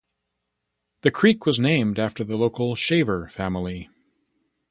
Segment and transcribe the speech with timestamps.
[1.03, 3.87] The creek was named after the local Shaver family.